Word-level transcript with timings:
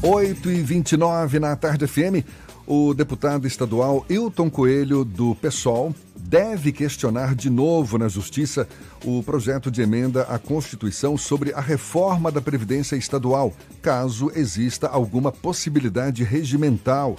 8 0.00 0.52
e 0.52 0.62
29 0.62 1.40
na 1.40 1.56
tarde 1.56 1.84
FM. 1.86 2.24
O 2.64 2.94
deputado 2.94 3.48
estadual 3.48 4.06
Hilton 4.08 4.48
Coelho, 4.48 5.04
do 5.04 5.34
PSOL, 5.34 5.92
deve 6.14 6.70
questionar 6.70 7.34
de 7.34 7.50
novo 7.50 7.98
na 7.98 8.08
Justiça 8.08 8.68
o 9.04 9.22
projeto 9.24 9.72
de 9.72 9.82
emenda 9.82 10.22
à 10.22 10.38
Constituição 10.38 11.16
sobre 11.16 11.52
a 11.52 11.60
reforma 11.60 12.30
da 12.30 12.40
Previdência 12.40 12.94
Estadual, 12.94 13.52
caso 13.82 14.30
exista 14.36 14.86
alguma 14.86 15.32
possibilidade 15.32 16.22
regimental 16.22 17.16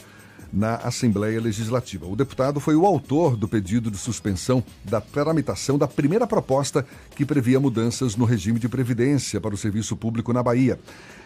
na 0.51 0.75
Assembleia 0.75 1.39
Legislativa. 1.39 2.05
O 2.05 2.15
deputado 2.15 2.59
foi 2.59 2.75
o 2.75 2.85
autor 2.85 3.35
do 3.35 3.47
pedido 3.47 3.91
de 3.91 3.97
suspensão 3.97 4.63
da 4.83 4.99
tramitação 4.99 5.77
da 5.77 5.87
primeira 5.87 6.25
proposta 6.25 6.85
que 7.15 7.25
previa 7.25 7.59
mudanças 7.59 8.15
no 8.15 8.25
regime 8.25 8.59
de 8.59 8.67
previdência 8.67 9.39
para 9.39 9.53
o 9.53 9.57
serviço 9.57 9.95
público 9.95 10.33
na 10.33 10.41
Bahia. 10.41 10.79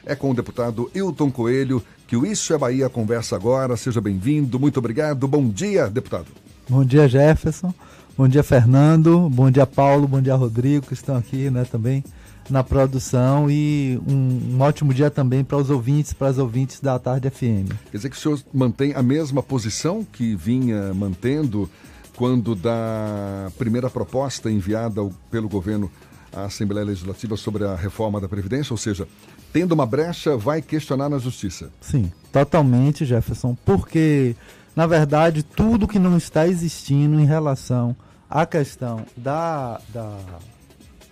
É 0.06 0.16
com 0.16 0.32
o 0.32 0.34
deputado 0.34 0.92
Hilton 0.94 1.32
Coelho 1.32 1.82
que 2.08 2.18
o 2.18 2.26
Isso 2.26 2.54
é 2.54 2.58
Bahia 2.58 2.90
conversa 2.90 3.36
agora. 3.36 3.78
Seja 3.78 4.02
bem-vindo, 4.02 4.60
muito 4.60 4.78
obrigado. 4.78 5.28
Bom 5.28 5.48
dia, 5.48 5.88
deputado. 5.88 6.28
Bom 6.70 6.84
dia, 6.84 7.08
Jefferson. 7.08 7.74
Bom 8.18 8.28
dia, 8.28 8.44
Fernando. 8.44 9.30
Bom 9.30 9.50
dia, 9.50 9.66
Paulo. 9.66 10.08
Bom 10.08 10.22
dia, 10.22 10.36
Rodrigo, 10.36 10.86
que 10.86 10.94
estão 10.94 11.16
aqui 11.16 11.50
né, 11.50 11.66
também 11.66 12.04
na 12.50 12.64
produção 12.64 13.50
e 13.50 14.00
um, 14.08 14.56
um 14.56 14.62
ótimo 14.62 14.94
dia 14.94 15.10
também 15.10 15.44
para 15.44 15.58
os 15.58 15.70
ouvintes, 15.70 16.14
para 16.14 16.28
as 16.28 16.38
ouvintes 16.38 16.80
da 16.80 16.98
Tarde 17.00 17.30
FM. 17.30 17.72
Quer 17.92 17.98
dizer 17.98 18.10
que 18.10 18.18
o 18.18 18.20
senhor 18.20 18.40
mantém 18.54 18.94
a 18.94 19.02
mesma 19.02 19.42
posição 19.42 20.04
que 20.04 20.36
vinha 20.36 20.94
mantendo 20.94 21.70
quando 22.16 22.56
da 22.56 23.52
primeira 23.58 23.90
proposta 23.90 24.52
enviada 24.52 25.02
pelo 25.32 25.50
governo 25.50 25.90
à 26.32 26.46
Assembleia 26.46 26.86
Legislativa 26.86 27.38
sobre 27.38 27.64
a 27.64 27.76
reforma 27.76 28.20
da 28.20 28.28
Previdência, 28.28 28.74
ou 28.74 28.78
seja, 28.78 29.08
tendo 29.52 29.72
uma 29.74 29.86
brecha, 29.86 30.36
vai 30.36 30.62
questionar 30.62 31.10
na 31.10 31.20
Justiça. 31.20 31.72
Sim, 31.80 32.12
totalmente, 32.32 33.06
Jefferson, 33.06 33.56
porque, 33.66 34.36
na 34.76 34.88
verdade, 34.88 35.44
tudo 35.44 35.88
que 35.88 36.00
não 36.00 36.18
está 36.18 36.48
existindo 36.48 37.20
em 37.20 37.26
relação 37.26 37.96
à 38.30 38.46
questão 38.46 39.06
da, 39.16 39.80
da 39.90 40.18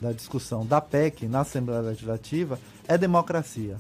da 0.02 0.12
discussão 0.12 0.66
da 0.66 0.82
PEC 0.82 1.28
na 1.28 1.42
Assembleia 1.42 1.82
Legislativa 1.82 2.60
é 2.88 2.98
democracia. 2.98 3.78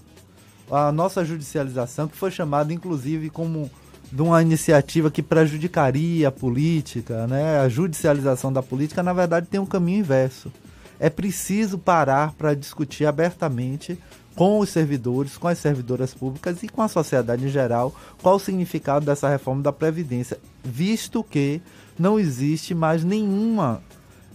A 0.69 0.91
nossa 0.91 1.25
judicialização, 1.25 2.07
que 2.07 2.15
foi 2.15 2.29
chamada 2.29 2.71
inclusive 2.71 3.29
como 3.29 3.69
de 4.11 4.21
uma 4.21 4.41
iniciativa 4.41 5.09
que 5.09 5.23
prejudicaria 5.23 6.27
a 6.27 6.31
política, 6.31 7.25
né? 7.27 7.59
a 7.59 7.69
judicialização 7.69 8.51
da 8.51 8.61
política, 8.61 9.01
na 9.01 9.13
verdade 9.13 9.47
tem 9.47 9.59
um 9.59 9.65
caminho 9.65 9.99
inverso. 9.99 10.51
É 10.99 11.09
preciso 11.09 11.79
parar 11.79 12.33
para 12.33 12.53
discutir 12.53 13.05
abertamente 13.05 13.97
com 14.35 14.59
os 14.59 14.69
servidores, 14.69 15.37
com 15.37 15.47
as 15.47 15.57
servidoras 15.57 16.13
públicas 16.13 16.61
e 16.61 16.69
com 16.69 16.81
a 16.81 16.87
sociedade 16.87 17.45
em 17.45 17.49
geral 17.49 17.93
qual 18.21 18.35
o 18.35 18.39
significado 18.39 19.05
dessa 19.05 19.27
reforma 19.27 19.63
da 19.63 19.73
Previdência, 19.73 20.37
visto 20.63 21.23
que 21.23 21.61
não 21.97 22.19
existe 22.19 22.75
mais 22.75 23.03
nenhuma 23.03 23.81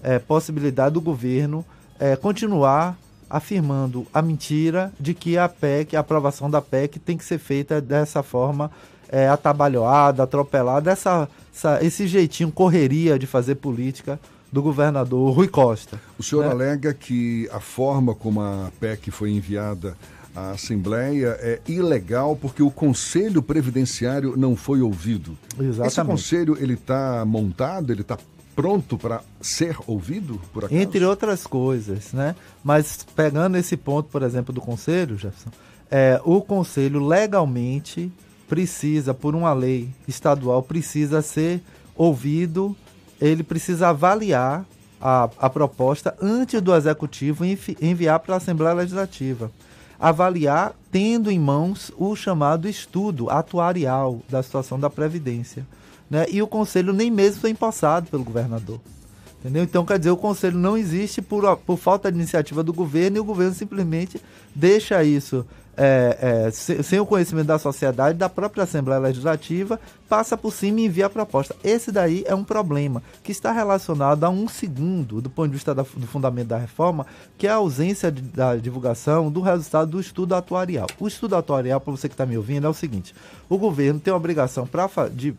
é, 0.02 0.18
possibilidade 0.18 0.94
do 0.94 1.00
governo 1.00 1.64
é, 1.98 2.16
continuar 2.16 2.96
afirmando 3.28 4.06
a 4.14 4.22
mentira 4.22 4.92
de 4.98 5.12
que 5.12 5.36
a 5.36 5.48
PEC, 5.48 5.96
a 5.96 6.00
aprovação 6.00 6.48
da 6.48 6.62
PEC 6.62 6.98
tem 6.98 7.16
que 7.16 7.24
ser 7.24 7.38
feita 7.38 7.80
dessa 7.80 8.22
forma 8.22 8.70
é, 9.08 9.28
atabalhoada, 9.28 10.22
atropelada, 10.22 10.90
essa, 10.90 11.28
essa, 11.54 11.84
esse 11.84 12.06
jeitinho, 12.06 12.50
correria 12.50 13.18
de 13.18 13.26
fazer 13.26 13.56
política 13.56 14.18
do 14.52 14.62
governador 14.62 15.34
Rui 15.34 15.48
Costa. 15.48 16.00
O 16.18 16.22
senhor 16.22 16.44
né? 16.44 16.50
alega 16.50 16.94
que 16.94 17.48
a 17.52 17.60
forma 17.60 18.14
como 18.14 18.40
a 18.40 18.70
PEC 18.80 19.10
foi 19.10 19.30
enviada 19.30 19.96
à 20.34 20.50
Assembleia 20.52 21.36
é 21.40 21.60
ilegal 21.66 22.36
porque 22.36 22.62
o 22.62 22.70
Conselho 22.70 23.42
Previdenciário 23.42 24.36
não 24.36 24.54
foi 24.54 24.80
ouvido. 24.80 25.36
Exatamente. 25.58 25.86
Esse 25.86 26.04
conselho 26.04 26.56
ele 26.60 26.74
está 26.74 27.24
montado, 27.24 27.90
ele 27.90 28.02
está 28.02 28.16
pronto 28.56 28.96
para 28.96 29.20
ser 29.38 29.76
ouvido, 29.86 30.40
por 30.52 30.64
acaso? 30.64 30.80
Entre 30.80 31.04
outras 31.04 31.46
coisas, 31.46 32.14
né? 32.14 32.34
Mas 32.64 33.06
pegando 33.14 33.58
esse 33.58 33.76
ponto, 33.76 34.08
por 34.08 34.22
exemplo, 34.22 34.52
do 34.52 34.62
Conselho, 34.62 35.18
Jefferson, 35.18 35.50
é, 35.90 36.18
o 36.24 36.40
Conselho 36.40 37.06
legalmente 37.06 38.10
precisa, 38.48 39.12
por 39.12 39.34
uma 39.34 39.52
lei 39.52 39.90
estadual, 40.08 40.62
precisa 40.62 41.20
ser 41.20 41.62
ouvido, 41.94 42.74
ele 43.20 43.42
precisa 43.42 43.88
avaliar 43.88 44.64
a, 45.00 45.28
a 45.38 45.50
proposta 45.50 46.16
antes 46.20 46.60
do 46.62 46.74
Executivo 46.74 47.44
enviar 47.80 48.18
para 48.20 48.34
a 48.34 48.36
Assembleia 48.38 48.74
Legislativa. 48.74 49.50
Avaliar 49.98 50.74
tendo 50.90 51.30
em 51.30 51.38
mãos 51.38 51.90
o 51.96 52.14
chamado 52.16 52.68
estudo 52.68 53.30
atuarial 53.30 54.20
da 54.28 54.42
situação 54.42 54.78
da 54.78 54.90
Previdência 54.90 55.66
né? 56.10 56.26
E 56.30 56.42
o 56.42 56.46
conselho 56.46 56.92
nem 56.92 57.10
mesmo 57.10 57.40
foi 57.40 57.50
empossado 57.50 58.08
pelo 58.10 58.24
governador. 58.24 58.80
Entendeu? 59.40 59.62
Então, 59.62 59.84
quer 59.84 59.98
dizer, 59.98 60.10
o 60.10 60.16
conselho 60.16 60.58
não 60.58 60.76
existe 60.76 61.22
por, 61.22 61.56
por 61.58 61.76
falta 61.76 62.10
de 62.10 62.18
iniciativa 62.18 62.62
do 62.62 62.72
governo 62.72 63.18
e 63.18 63.20
o 63.20 63.24
governo 63.24 63.54
simplesmente 63.54 64.20
deixa 64.54 65.04
isso 65.04 65.46
é, 65.76 66.46
é, 66.46 66.50
sem, 66.50 66.82
sem, 66.82 66.98
o 66.98 67.06
conhecimento 67.06 67.46
da 67.46 67.58
sociedade, 67.58 68.16
da 68.16 68.28
própria 68.28 68.64
Assembleia 68.64 68.98
Legislativa, 68.98 69.78
passa 70.08 70.36
por 70.36 70.52
cima 70.52 70.80
e 70.80 70.86
envia 70.86 71.06
a 71.06 71.10
proposta. 71.10 71.54
Esse 71.62 71.92
daí 71.92 72.24
é 72.26 72.34
um 72.34 72.42
problema 72.42 73.02
que 73.22 73.30
está 73.30 73.52
relacionado 73.52 74.24
a 74.24 74.30
um 74.30 74.48
segundo, 74.48 75.20
do 75.20 75.28
ponto 75.28 75.48
de 75.48 75.54
vista 75.54 75.74
da, 75.74 75.82
do 75.82 76.06
fundamento 76.06 76.48
da 76.48 76.56
reforma, 76.56 77.06
que 77.36 77.46
é 77.46 77.50
a 77.50 77.56
ausência 77.56 78.10
de, 78.10 78.22
da 78.22 78.56
divulgação 78.56 79.30
do 79.30 79.42
resultado 79.42 79.90
do 79.90 80.00
estudo 80.00 80.34
atuarial. 80.34 80.86
O 80.98 81.06
estudo 81.06 81.36
atuarial, 81.36 81.80
para 81.80 81.90
você 81.90 82.08
que 82.08 82.14
está 82.14 82.24
me 82.24 82.38
ouvindo, 82.38 82.66
é 82.66 82.70
o 82.70 82.74
seguinte: 82.74 83.14
o 83.48 83.58
governo 83.58 84.00
tem 84.00 84.12
a 84.12 84.16
obrigação 84.16 84.66
pra, 84.66 84.88
de 85.12 85.36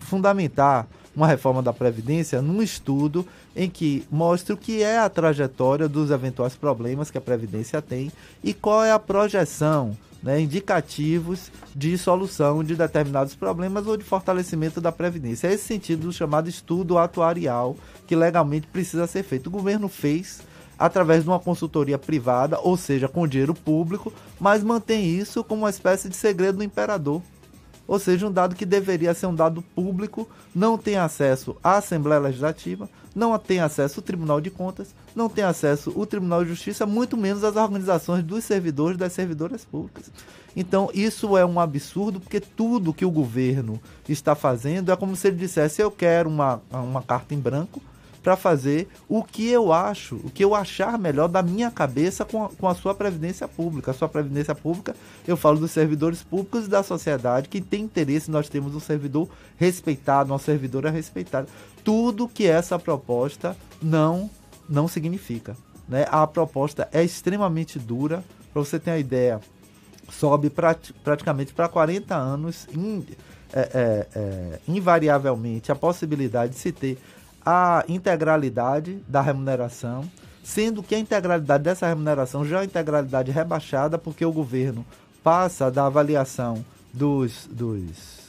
fundamentar 0.00 0.86
uma 1.14 1.26
reforma 1.26 1.62
da 1.62 1.72
Previdência 1.72 2.40
num 2.40 2.62
estudo 2.62 3.26
em 3.54 3.68
que 3.68 4.04
mostre 4.10 4.52
o 4.52 4.56
que 4.56 4.82
é 4.82 4.98
a 4.98 5.08
trajetória 5.08 5.88
dos 5.88 6.10
eventuais 6.10 6.54
problemas 6.54 7.10
que 7.10 7.18
a 7.18 7.20
Previdência 7.20 7.82
tem 7.82 8.12
e 8.42 8.54
qual 8.54 8.84
é 8.84 8.92
a 8.92 8.98
projeção, 8.98 9.96
né, 10.22 10.40
indicativos 10.40 11.50
de 11.74 11.96
solução 11.98 12.62
de 12.62 12.76
determinados 12.76 13.34
problemas 13.34 13.86
ou 13.86 13.96
de 13.96 14.04
fortalecimento 14.04 14.80
da 14.80 14.92
Previdência. 14.92 15.48
É 15.48 15.54
esse 15.54 15.64
sentido 15.64 16.06
do 16.06 16.12
chamado 16.12 16.48
estudo 16.48 16.98
atuarial 16.98 17.76
que 18.06 18.14
legalmente 18.14 18.66
precisa 18.66 19.06
ser 19.06 19.22
feito. 19.22 19.48
O 19.48 19.50
governo 19.50 19.88
fez 19.88 20.42
através 20.78 21.24
de 21.24 21.28
uma 21.28 21.38
consultoria 21.38 21.98
privada, 21.98 22.58
ou 22.60 22.74
seja, 22.76 23.06
com 23.06 23.28
dinheiro 23.28 23.52
público, 23.52 24.10
mas 24.38 24.62
mantém 24.62 25.04
isso 25.06 25.44
como 25.44 25.62
uma 25.62 25.70
espécie 25.70 26.08
de 26.08 26.16
segredo 26.16 26.58
do 26.58 26.64
imperador 26.64 27.20
ou 27.90 27.98
seja, 27.98 28.28
um 28.28 28.30
dado 28.30 28.54
que 28.54 28.64
deveria 28.64 29.12
ser 29.12 29.26
um 29.26 29.34
dado 29.34 29.62
público, 29.74 30.28
não 30.54 30.78
tem 30.78 30.96
acesso 30.96 31.56
à 31.60 31.78
Assembleia 31.78 32.20
Legislativa, 32.20 32.88
não 33.12 33.36
tem 33.36 33.58
acesso 33.58 33.98
ao 33.98 34.04
Tribunal 34.04 34.40
de 34.40 34.48
Contas, 34.48 34.94
não 35.12 35.28
tem 35.28 35.42
acesso 35.42 35.92
ao 35.96 36.06
Tribunal 36.06 36.44
de 36.44 36.50
Justiça, 36.50 36.86
muito 36.86 37.16
menos 37.16 37.42
às 37.42 37.56
organizações 37.56 38.22
dos 38.22 38.44
servidores 38.44 38.96
das 38.96 39.12
servidoras 39.12 39.64
públicas. 39.64 40.08
Então, 40.54 40.88
isso 40.94 41.36
é 41.36 41.44
um 41.44 41.58
absurdo, 41.58 42.20
porque 42.20 42.38
tudo 42.38 42.94
que 42.94 43.04
o 43.04 43.10
governo 43.10 43.80
está 44.08 44.36
fazendo 44.36 44.92
é 44.92 44.96
como 44.96 45.16
se 45.16 45.26
ele 45.26 45.38
dissesse: 45.38 45.82
eu 45.82 45.90
quero 45.90 46.30
uma, 46.30 46.62
uma 46.70 47.02
carta 47.02 47.34
em 47.34 47.40
branco 47.40 47.82
para 48.22 48.36
fazer 48.36 48.88
o 49.08 49.22
que 49.22 49.48
eu 49.48 49.72
acho, 49.72 50.16
o 50.16 50.30
que 50.30 50.44
eu 50.44 50.54
achar 50.54 50.98
melhor 50.98 51.28
da 51.28 51.42
minha 51.42 51.70
cabeça 51.70 52.24
com 52.24 52.44
a, 52.44 52.48
com 52.48 52.68
a 52.68 52.74
sua 52.74 52.94
previdência 52.94 53.48
pública. 53.48 53.90
A 53.90 53.94
sua 53.94 54.08
previdência 54.08 54.54
pública, 54.54 54.94
eu 55.26 55.36
falo 55.36 55.58
dos 55.58 55.70
servidores 55.70 56.22
públicos 56.22 56.66
e 56.66 56.68
da 56.68 56.82
sociedade 56.82 57.48
que 57.48 57.60
tem 57.60 57.84
interesse, 57.84 58.30
nós 58.30 58.48
temos 58.48 58.74
um 58.74 58.80
servidor 58.80 59.28
respeitado, 59.56 60.32
uma 60.32 60.38
servidora 60.38 60.90
respeitada. 60.90 61.48
Tudo 61.82 62.28
que 62.28 62.46
essa 62.46 62.78
proposta 62.78 63.56
não 63.82 64.30
não 64.70 64.86
significa. 64.86 65.56
Né? 65.88 66.06
A 66.08 66.24
proposta 66.26 66.88
é 66.92 67.02
extremamente 67.02 67.78
dura, 67.78 68.22
para 68.52 68.62
você 68.62 68.78
ter 68.78 68.92
uma 68.92 68.98
ideia, 68.98 69.40
sobe 70.08 70.48
prat, 70.48 70.92
praticamente 71.02 71.52
para 71.52 71.68
40 71.68 72.14
anos, 72.14 72.68
in, 72.72 73.04
é, 73.52 73.60
é, 73.60 74.06
é, 74.14 74.58
invariavelmente, 74.68 75.72
a 75.72 75.74
possibilidade 75.74 76.52
de 76.52 76.58
se 76.60 76.70
ter 76.70 76.98
a 77.50 77.84
integralidade 77.88 79.02
da 79.08 79.20
remuneração, 79.20 80.08
sendo 80.40 80.84
que 80.84 80.94
a 80.94 80.98
integralidade 81.00 81.64
dessa 81.64 81.88
remuneração 81.88 82.44
já 82.44 82.60
é 82.60 82.64
integralidade 82.64 83.32
rebaixada, 83.32 83.98
porque 83.98 84.24
o 84.24 84.32
governo 84.32 84.86
passa 85.20 85.68
da 85.68 85.86
avaliação 85.86 86.64
dos, 86.94 87.48
dos 87.50 88.20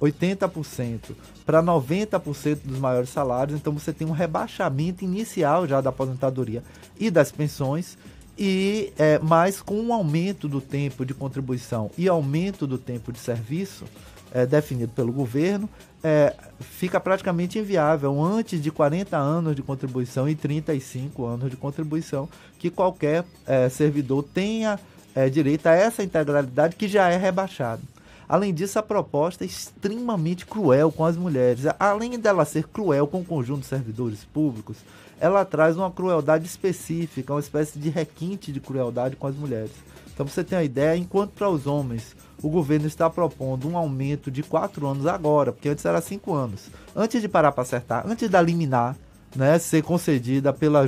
80% 0.00 1.14
para 1.44 1.62
90% 1.62 2.60
dos 2.64 2.78
maiores 2.78 3.10
salários, 3.10 3.60
então 3.60 3.74
você 3.74 3.92
tem 3.92 4.06
um 4.06 4.12
rebaixamento 4.12 5.04
inicial 5.04 5.66
já 5.66 5.82
da 5.82 5.90
aposentadoria 5.90 6.62
e 6.98 7.10
das 7.10 7.30
pensões, 7.30 7.98
e 8.38 8.90
é, 8.98 9.18
mais 9.18 9.60
com 9.60 9.78
um 9.78 9.92
aumento 9.92 10.48
do 10.48 10.62
tempo 10.62 11.04
de 11.04 11.12
contribuição 11.12 11.90
e 11.98 12.08
aumento 12.08 12.66
do 12.66 12.78
tempo 12.78 13.12
de 13.12 13.18
serviço, 13.18 13.84
é, 14.32 14.46
definido 14.46 14.92
pelo 14.92 15.12
governo, 15.12 15.68
é, 16.02 16.34
fica 16.60 16.98
praticamente 16.98 17.58
inviável 17.58 18.20
antes 18.22 18.60
de 18.60 18.70
40 18.70 19.16
anos 19.16 19.54
de 19.54 19.62
contribuição 19.62 20.28
e 20.28 20.34
35 20.34 21.24
anos 21.24 21.50
de 21.50 21.56
contribuição 21.56 22.28
que 22.58 22.70
qualquer 22.70 23.24
é, 23.46 23.68
servidor 23.68 24.24
tenha 24.24 24.78
é, 25.14 25.28
direito 25.28 25.66
a 25.66 25.74
essa 25.74 26.02
integralidade 26.02 26.76
que 26.76 26.88
já 26.88 27.08
é 27.10 27.16
rebaixada. 27.16 27.82
Além 28.28 28.54
disso, 28.54 28.78
a 28.78 28.82
proposta 28.82 29.44
é 29.44 29.46
extremamente 29.46 30.46
cruel 30.46 30.90
com 30.90 31.04
as 31.04 31.16
mulheres. 31.16 31.64
Além 31.78 32.18
dela 32.18 32.44
ser 32.46 32.66
cruel 32.66 33.06
com 33.06 33.20
o 33.20 33.24
conjunto 33.24 33.60
de 33.60 33.66
servidores 33.66 34.24
públicos, 34.24 34.78
ela 35.20 35.44
traz 35.44 35.76
uma 35.76 35.90
crueldade 35.90 36.46
específica, 36.46 37.34
uma 37.34 37.40
espécie 37.40 37.78
de 37.78 37.90
requinte 37.90 38.50
de 38.50 38.58
crueldade 38.58 39.16
com 39.16 39.26
as 39.26 39.36
mulheres. 39.36 39.72
Então, 40.12 40.26
você 40.26 40.42
tem 40.42 40.58
a 40.58 40.64
ideia, 40.64 40.96
enquanto 40.96 41.32
para 41.32 41.48
os 41.48 41.66
homens 41.66 42.16
o 42.42 42.48
governo 42.48 42.86
está 42.86 43.08
propondo 43.08 43.68
um 43.68 43.76
aumento 43.76 44.30
de 44.30 44.42
quatro 44.42 44.86
anos 44.86 45.06
agora, 45.06 45.52
porque 45.52 45.68
antes 45.68 45.84
era 45.84 46.00
cinco 46.00 46.34
anos. 46.34 46.68
Antes 46.94 47.20
de 47.20 47.28
parar 47.28 47.52
para 47.52 47.62
acertar, 47.62 48.04
antes 48.06 48.28
da 48.28 48.42
liminar, 48.42 48.96
né, 49.34 49.58
ser 49.58 49.82
concedida 49.82 50.52
pela, 50.52 50.84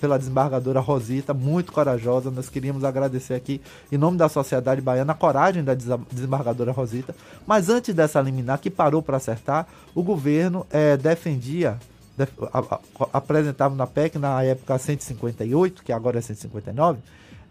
pela 0.00 0.18
desembargadora 0.18 0.80
Rosita, 0.80 1.32
muito 1.32 1.72
corajosa. 1.72 2.30
Nós 2.30 2.48
queríamos 2.48 2.84
agradecer 2.84 3.34
aqui, 3.34 3.60
em 3.90 3.96
nome 3.96 4.18
da 4.18 4.28
sociedade 4.28 4.80
baiana, 4.80 5.12
a 5.12 5.14
coragem 5.14 5.62
da 5.62 5.74
desembargadora 5.74 6.72
Rosita. 6.72 7.14
Mas 7.46 7.68
antes 7.68 7.94
dessa 7.94 8.20
liminar, 8.20 8.58
que 8.58 8.70
parou 8.70 9.02
para 9.02 9.16
acertar, 9.16 9.66
o 9.94 10.02
governo 10.02 10.66
é, 10.70 10.96
defendia, 10.96 11.78
apresentava 13.12 13.74
na 13.74 13.86
PEC, 13.86 14.18
na 14.18 14.42
época 14.42 14.78
158, 14.78 15.82
que 15.82 15.92
agora 15.92 16.18
é 16.18 16.20
159, 16.20 16.98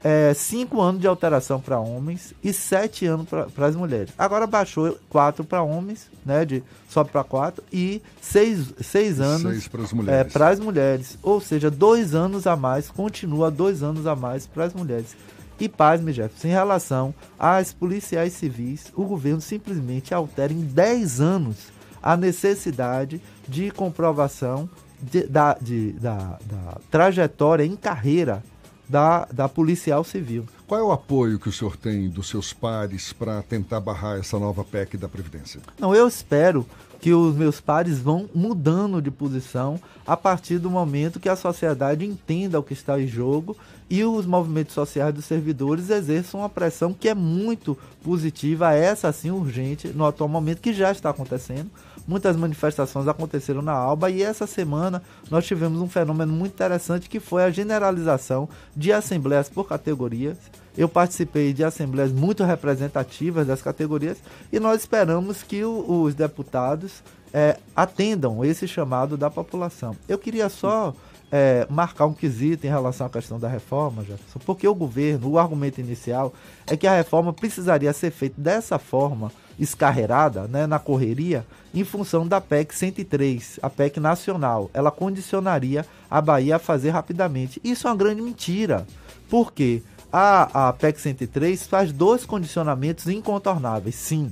é, 0.03 0.33
cinco 0.33 0.81
anos 0.81 0.99
de 0.99 1.07
alteração 1.07 1.61
para 1.61 1.79
homens 1.79 2.33
e 2.43 2.51
sete 2.51 3.05
anos 3.05 3.27
para 3.29 3.65
as 3.65 3.75
mulheres. 3.75 4.13
Agora 4.17 4.45
baixou 4.45 4.97
quatro 5.09 5.45
para 5.45 5.63
homens, 5.63 6.09
né? 6.25 6.43
De, 6.43 6.61
sobe 6.89 7.09
para 7.09 7.23
quatro, 7.23 7.63
e 7.71 8.01
seis, 8.21 8.73
seis 8.81 9.21
anos 9.21 9.67
para 9.67 9.83
as 9.83 9.93
mulheres. 9.93 10.19
É, 10.19 10.23
mulheres. 10.59 11.17
Ou 11.23 11.39
seja, 11.39 11.71
dois 11.71 12.13
anos 12.13 12.45
a 12.45 12.55
mais, 12.55 12.89
continua 12.89 13.49
dois 13.49 13.81
anos 13.81 14.05
a 14.05 14.15
mais 14.15 14.45
para 14.45 14.65
as 14.65 14.73
mulheres. 14.73 15.15
E 15.59 15.69
pasme, 15.69 16.11
Jefferson, 16.11 16.47
em 16.47 16.51
relação 16.51 17.15
às 17.39 17.71
policiais 17.71 18.33
civis, 18.33 18.91
o 18.95 19.05
governo 19.05 19.39
simplesmente 19.39 20.13
altera 20.13 20.51
em 20.51 20.61
10 20.61 21.21
anos 21.21 21.55
a 22.01 22.17
necessidade 22.17 23.21
de 23.47 23.71
comprovação 23.71 24.69
de, 24.99 25.25
da, 25.25 25.55
de, 25.61 25.93
da, 25.93 26.17
da 26.43 26.77
trajetória 26.91 27.63
em 27.63 27.75
carreira 27.75 28.43
da, 28.87 29.25
da 29.31 29.49
policial 29.49 30.03
civil. 30.03 30.45
Qual 30.67 30.79
é 30.79 30.83
o 30.83 30.91
apoio 30.91 31.39
que 31.39 31.49
o 31.49 31.51
senhor 31.51 31.77
tem 31.77 32.09
dos 32.09 32.27
seus 32.27 32.53
pares 32.53 33.13
para 33.13 33.41
tentar 33.43 33.79
barrar 33.79 34.19
essa 34.19 34.39
nova 34.39 34.63
PEC 34.63 34.97
da 34.97 35.07
Previdência? 35.07 35.61
Não, 35.79 35.93
eu 35.95 36.07
espero 36.07 36.65
que 37.03 37.13
os 37.13 37.35
meus 37.35 37.59
pares 37.59 37.99
vão 37.99 38.29
mudando 38.33 39.01
de 39.01 39.11
posição 39.11 39.77
a 40.07 40.15
partir 40.15 40.57
do 40.57 40.71
momento 40.71 41.19
que 41.19 41.27
a 41.27 41.35
sociedade 41.35 42.05
entenda 42.05 42.57
o 42.57 42.63
que 42.63 42.71
está 42.71 42.97
em 42.97 43.07
jogo 43.07 43.57
e 43.89 44.05
os 44.05 44.25
movimentos 44.25 44.73
sociais 44.73 45.13
dos 45.13 45.25
servidores 45.25 45.89
exerçam 45.89 46.39
uma 46.39 46.47
pressão 46.47 46.93
que 46.93 47.09
é 47.09 47.13
muito 47.13 47.77
positiva, 48.01 48.73
essa 48.73 49.11
sim 49.11 49.31
urgente 49.31 49.89
no 49.89 50.05
atual 50.05 50.29
momento 50.29 50.61
que 50.61 50.71
já 50.71 50.93
está 50.93 51.09
acontecendo 51.09 51.69
Muitas 52.05 52.35
manifestações 52.35 53.07
aconteceram 53.07 53.61
na 53.61 53.71
Alba 53.71 54.09
e 54.09 54.23
essa 54.23 54.45
semana 54.45 55.01
nós 55.29 55.45
tivemos 55.45 55.81
um 55.81 55.87
fenômeno 55.87 56.33
muito 56.33 56.53
interessante 56.53 57.09
que 57.09 57.19
foi 57.19 57.43
a 57.43 57.51
generalização 57.51 58.49
de 58.75 58.91
assembleias 58.91 59.47
por 59.47 59.67
categorias. 59.67 60.37
Eu 60.77 60.89
participei 60.89 61.53
de 61.53 61.63
assembleias 61.63 62.11
muito 62.11 62.43
representativas 62.43 63.45
das 63.45 63.61
categorias 63.61 64.17
e 64.51 64.59
nós 64.59 64.81
esperamos 64.81 65.43
que 65.43 65.63
o, 65.63 66.03
os 66.03 66.15
deputados 66.15 67.03
é, 67.33 67.57
atendam 67.75 68.43
esse 68.43 68.67
chamado 68.67 69.17
da 69.17 69.29
população. 69.29 69.95
Eu 70.07 70.17
queria 70.17 70.49
só 70.49 70.93
é, 71.31 71.65
marcar 71.67 72.05
um 72.05 72.13
quesito 72.13 72.67
em 72.67 72.69
relação 72.69 73.07
à 73.07 73.09
questão 73.09 73.39
da 73.39 73.47
reforma, 73.47 74.03
Jefferson, 74.03 74.39
porque 74.45 74.67
o 74.67 74.75
governo, 74.75 75.31
o 75.31 75.39
argumento 75.39 75.81
inicial 75.81 76.31
é 76.67 76.77
que 76.77 76.85
a 76.85 76.95
reforma 76.95 77.33
precisaria 77.33 77.91
ser 77.91 78.11
feita 78.11 78.39
dessa 78.39 78.77
forma 78.77 79.31
escarreirada, 79.59 80.47
né, 80.47 80.67
na 80.67 80.77
correria, 80.77 81.45
em 81.73 81.83
função 81.83 82.27
da 82.27 82.39
PEC 82.39 82.75
103, 82.75 83.59
a 83.63 83.69
PEC 83.69 83.99
nacional. 83.99 84.69
Ela 84.73 84.91
condicionaria 84.91 85.85
a 86.09 86.21
Bahia 86.21 86.57
a 86.57 86.59
fazer 86.59 86.91
rapidamente. 86.91 87.59
Isso 87.63 87.87
é 87.87 87.89
uma 87.89 87.97
grande 87.97 88.21
mentira. 88.21 88.85
Por 89.27 89.51
quê? 89.51 89.81
A, 90.15 90.67
a 90.67 90.73
PEC 90.73 91.01
103 91.01 91.65
faz 91.65 91.91
dois 91.91 92.23
condicionamentos 92.23 93.07
incontornáveis, 93.07 93.95
sim. 93.95 94.31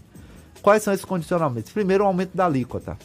Quais 0.61 0.83
são 0.83 0.93
esses 0.93 1.03
condicionamentos? 1.03 1.71
Primeiro, 1.71 2.03
o 2.03 2.07
aumento 2.07 2.37
da 2.37 2.45
alíquota. 2.45 2.95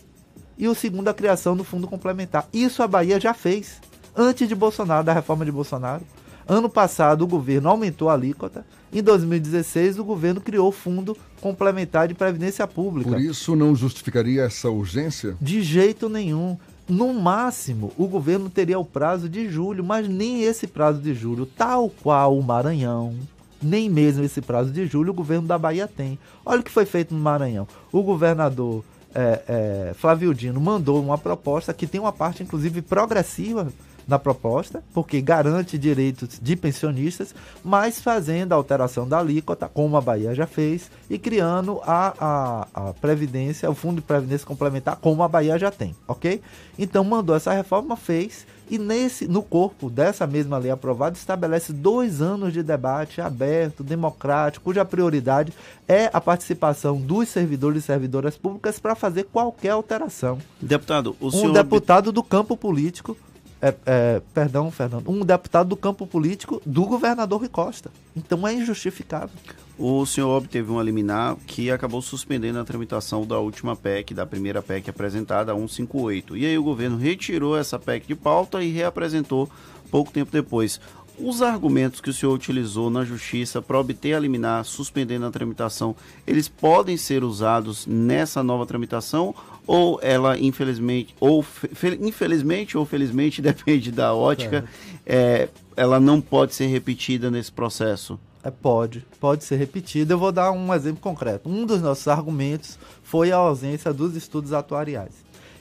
E 0.59 0.69
o 0.69 0.75
segundo, 0.75 1.09
a 1.09 1.15
criação 1.15 1.57
do 1.57 1.65
fundo 1.65 1.89
complementar. 1.89 2.47
Isso 2.53 2.83
a 2.83 2.87
Bahia 2.87 3.19
já 3.19 3.33
fez. 3.33 3.81
Antes 4.15 4.47
de 4.47 4.55
Bolsonaro, 4.55 5.03
da 5.03 5.15
reforma 5.15 5.43
de 5.43 5.51
Bolsonaro. 5.51 6.03
Ano 6.47 6.69
passado, 6.69 7.23
o 7.23 7.27
governo 7.27 7.71
aumentou 7.71 8.11
a 8.11 8.13
alíquota. 8.13 8.67
Em 8.93 9.03
2016, 9.03 9.99
o 9.99 10.05
governo 10.05 10.43
criou 10.43 10.69
o 10.69 10.73
Fundo 10.73 11.17
Complementar 11.41 12.09
de 12.09 12.15
Previdência 12.15 12.67
Pública. 12.67 13.11
Por 13.11 13.21
isso, 13.21 13.57
não 13.57 13.75
justificaria 13.75 14.43
essa 14.43 14.69
urgência? 14.69 15.35
De 15.41 15.63
jeito 15.63 16.11
nenhum. 16.11 16.59
No 16.89 17.13
máximo, 17.13 17.93
o 17.99 18.07
governo 18.07 18.49
teria 18.49 18.79
o 18.79 18.85
prazo 18.85 19.29
de 19.29 19.49
julho, 19.49 19.83
mas 19.83 20.09
nem 20.09 20.43
esse 20.43 20.67
prazo 20.67 21.01
de 21.01 21.15
julho, 21.15 21.45
tal 21.45 21.91
qual 21.91 22.39
o 22.39 22.43
Maranhão, 22.43 23.15
nem 23.61 23.91
mesmo 23.91 24.23
esse 24.23 24.41
prazo 24.41 24.71
de 24.71 24.87
julho, 24.87 25.11
o 25.11 25.15
governo 25.15 25.49
da 25.49 25.59
Bahia 25.59 25.89
tem. 25.89 26.19
Olha 26.45 26.61
o 26.61 26.63
que 26.63 26.71
foi 26.71 26.87
feito 26.87 27.13
no 27.13 27.21
Maranhão. 27.21 27.67
O 27.91 28.03
governador 28.03 28.85
é, 29.13 29.43
é, 29.49 29.95
Flávio 29.95 30.35
Dino 30.35 30.61
mandou 30.61 31.03
uma 31.03 31.17
proposta 31.17 31.73
que 31.73 31.87
tem 31.87 32.01
uma 32.01 32.13
parte, 32.13 32.43
inclusive, 32.43 32.83
progressiva 32.83 33.73
na 34.07 34.19
proposta, 34.19 34.83
porque 34.95 35.21
garante 35.21 35.77
direitos 35.77 36.39
de 36.41 36.57
pensionistas, 36.57 37.35
mas 37.65 38.01
fazendo 38.01 38.53
a 38.53 38.57
alteração 38.57 39.07
da 39.09 39.19
alíquota, 39.19 39.69
como 39.69 39.97
a 39.97 40.01
Bahia 40.01 40.35
já 40.35 40.47
fez, 40.47 40.91
e 41.11 41.19
criando 41.19 41.81
a, 41.85 42.15
a, 42.19 42.89
a 42.89 42.93
Previdência, 42.95 43.71
o 43.71 43.75
Fundo 43.75 43.97
de 43.97 44.03
Previdência 44.03 44.47
Complementar, 44.47 44.97
como 44.97 45.23
a 45.23 45.29
Bahia 45.29 45.59
já 45.59 45.71
tem, 45.71 45.95
ok? 46.07 46.41
Então 46.79 47.03
mandou 47.03 47.35
essa 47.35 47.53
reforma, 47.53 47.97
fez, 47.97 48.47
e 48.69 48.79
nesse, 48.79 49.29
no 49.29 49.43
corpo 49.43 49.89
dessa 49.89 50.27
mesma 50.27 50.59
lei 50.59 50.71
aprovada 50.71 51.17
estabelece 51.17 51.73
dois 51.73 52.21
anos 52.21 52.53
de 52.53 52.63
debate 52.63 53.21
aberto, 53.21 53.85
democrático, 53.85 54.65
cuja 54.65 54.85
prioridade 54.85 55.53
é 55.87 56.11
a 56.13 56.21
participação 56.21 57.01
dos 57.01 57.29
servidores 57.29 57.85
e 57.85 57.87
servidoras 57.87 58.37
públicas 58.37 58.79
para 58.79 58.95
fazer 58.95 59.25
qualquer 59.25 59.71
alteração. 59.71 60.39
Deputado, 60.61 61.17
o 61.21 61.29
um 61.29 61.31
senhor... 61.31 61.53
deputado 61.53 62.11
do 62.11 62.23
campo 62.23 62.57
político 62.57 63.17
é, 63.61 63.75
é, 63.87 64.23
perdão, 64.35 64.71
Fernando, 64.71 65.11
um 65.11 65.25
deputado 65.25 65.69
do 65.69 65.77
campo 65.77 66.07
político 66.07 66.61
do 66.65 66.85
governador 66.85 67.41
Rui 67.41 67.49
Costa. 67.49 67.91
Então 68.15 68.47
é 68.47 68.53
injustificável. 68.53 69.37
O 69.79 70.07
senhor 70.07 70.31
obteve 70.31 70.71
uma 70.71 70.83
liminar 70.83 71.37
que 71.47 71.71
acabou 71.71 72.01
suspendendo 72.01 72.59
a 72.59 72.65
tramitação 72.65 73.27
da 73.27 73.39
última 73.39 73.77
PEC, 73.77 74.15
da 74.15 74.25
primeira 74.25 74.63
PEC 74.63 74.89
apresentada, 74.89 75.53
a 75.53 75.55
158. 75.55 76.37
E 76.37 76.47
aí 76.47 76.57
o 76.57 76.63
governo 76.63 76.97
retirou 76.97 77.57
essa 77.57 77.79
PEC 77.79 78.07
de 78.07 78.15
pauta 78.15 78.63
e 78.63 78.71
reapresentou 78.71 79.51
pouco 79.91 80.11
tempo 80.11 80.33
depois. 80.33 80.81
Os 81.19 81.41
argumentos 81.41 82.01
que 82.01 82.11
o 82.11 82.13
senhor 82.13 82.35
utilizou 82.35 82.91
na 82.91 83.03
justiça 83.03 83.63
para 83.63 83.79
obter 83.79 84.13
a 84.13 84.21
liminar, 84.21 84.65
suspendendo 84.67 85.25
a 85.25 85.31
tramitação, 85.31 85.97
eles 86.27 86.47
podem 86.47 86.99
ser 86.99 87.25
usados 87.25 87.87
nessa 87.87 88.43
nova 88.43 88.67
tramitação 88.67 89.35
ou 89.67 89.99
ela 90.03 90.39
infelizmente 90.39 91.15
ou 91.19 91.43
fe, 91.43 91.99
infelizmente 92.01 92.79
ou 92.79 92.85
felizmente 92.87 93.43
depende 93.43 93.91
da 93.91 94.15
ótica 94.15 94.65
é, 95.05 95.49
ela 95.77 95.99
não 95.99 96.21
pode 96.21 96.55
ser 96.55 96.67
repetida 96.67 97.31
nesse 97.31 97.53
processo. 97.53 98.19
É, 98.43 98.51
pode 98.51 99.05
pode 99.21 99.45
ser 99.45 99.57
repetida. 99.57 100.15
Eu 100.15 100.19
vou 100.19 100.33
dar 100.33 100.53
um 100.53 100.73
exemplo 100.73 101.01
concreto. 101.01 101.49
Um 101.49 101.67
dos 101.67 101.83
nossos 101.83 102.07
argumentos 102.07 102.79
foi 103.03 103.33
a 103.33 103.37
ausência 103.37 103.93
dos 103.93 104.15
estudos 104.15 104.53
atuariais. 104.53 105.13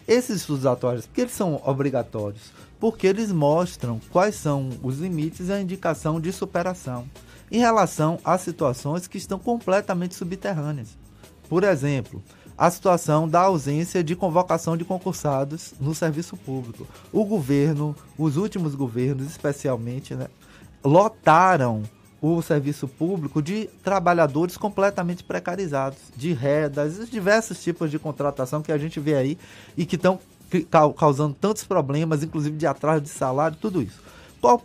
Esses 0.08 0.42
estudos 0.42 0.66
atuariais 0.66 1.06
porque 1.06 1.22
eles 1.22 1.34
são 1.34 1.62
obrigatórios? 1.66 2.52
Porque 2.80 3.08
eles 3.08 3.32
mostram 3.32 4.00
quais 4.12 4.36
são 4.36 4.70
os 4.84 5.00
limites 5.00 5.50
e 5.50 5.52
a 5.52 5.60
indicação 5.60 6.20
de 6.20 6.32
superação 6.32 7.06
em 7.52 7.60
relação 7.60 8.20
a 8.24 8.38
situações 8.38 9.08
que 9.08 9.18
estão 9.18 9.40
completamente 9.40 10.16
subterrâneas. 10.16 10.90
Por 11.48 11.64
exemplo 11.64 12.24
a 12.58 12.72
situação 12.72 13.28
da 13.28 13.42
ausência 13.42 14.04
de 14.04 14.16
convocação 14.16 14.78
de 14.78 14.86
concursados 14.86 15.74
no 15.80 15.94
serviço 15.94 16.38
público. 16.38 16.88
O 17.12 17.26
governo, 17.26 17.96
os 18.18 18.38
últimos 18.38 18.76
governos 18.76 19.28
especialmente, 19.28 20.16
né, 20.16 20.28
lotaram 20.84 21.84
o 22.22 22.42
serviço 22.42 22.88
público 22.88 23.42
de 23.42 23.70
trabalhadores 23.84 24.58
completamente 24.58 25.24
precarizados, 25.24 26.00
de 26.16 26.34
redas, 26.34 27.10
diversos 27.10 27.62
tipos 27.62 27.92
de 27.92 28.00
contratação 28.00 28.62
que 28.62 28.72
a 28.72 28.78
gente 28.78 29.00
vê 29.00 29.16
aí 29.16 29.38
e 29.78 29.86
que 29.86 29.96
estão 29.96 30.20
causando 30.98 31.36
tantos 31.40 31.64
problemas, 31.66 32.24
inclusive 32.24 32.56
de 32.56 32.66
atraso 32.66 33.02
de 33.02 33.10
salário, 33.10 33.58
tudo 33.60 33.82
isso. 33.82 34.00